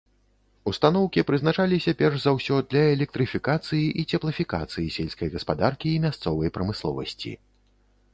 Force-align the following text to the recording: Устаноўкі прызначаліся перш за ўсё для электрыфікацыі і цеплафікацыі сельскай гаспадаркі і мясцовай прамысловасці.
Устаноўкі 0.69 1.23
прызначаліся 1.29 1.91
перш 1.99 2.17
за 2.23 2.31
ўсё 2.37 2.55
для 2.71 2.81
электрыфікацыі 2.93 3.81
і 3.83 4.01
цеплафікацыі 4.15 4.89
сельскай 4.97 5.29
гаспадаркі 5.35 5.93
і 5.99 6.01
мясцовай 6.07 6.49
прамысловасці. 6.57 7.35